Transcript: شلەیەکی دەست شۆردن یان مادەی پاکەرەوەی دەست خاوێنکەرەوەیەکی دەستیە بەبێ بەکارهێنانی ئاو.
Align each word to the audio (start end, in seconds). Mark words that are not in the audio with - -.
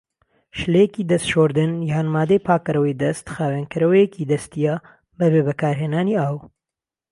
شلەیەکی 0.57 1.07
دەست 1.11 1.25
شۆردن 1.31 1.71
یان 1.91 2.07
مادەی 2.15 2.43
پاکەرەوەی 2.47 2.99
دەست 3.03 3.25
خاوێنکەرەوەیەکی 3.35 4.27
دەستیە 4.31 4.75
بەبێ 5.19 5.41
بەکارهێنانی 5.47 6.19
ئاو. 6.21 6.37